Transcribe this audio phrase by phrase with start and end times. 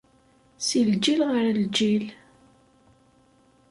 [0.67, 2.05] Si lǧil ɣer lǧil.